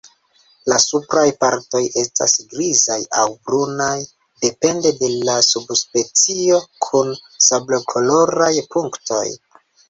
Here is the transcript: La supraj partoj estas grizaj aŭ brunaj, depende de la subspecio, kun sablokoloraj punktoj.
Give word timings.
La 0.71 0.75
supraj 0.83 1.25
partoj 1.43 1.81
estas 2.03 2.33
grizaj 2.53 2.97
aŭ 3.23 3.25
brunaj, 3.49 3.89
depende 4.45 4.93
de 5.03 5.11
la 5.29 5.37
subspecio, 5.49 6.59
kun 6.87 7.13
sablokoloraj 7.51 8.51
punktoj. 8.77 9.23